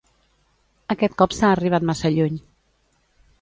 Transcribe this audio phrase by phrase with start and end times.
[0.95, 2.41] Aquest cop s’ha arribat massa lluny.